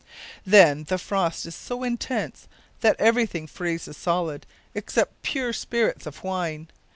[0.47, 2.47] Then the frost is so intense
[2.79, 6.69] that everything freezes solid except pure spirits of wine.